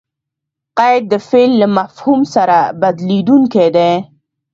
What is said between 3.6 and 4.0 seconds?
دئ.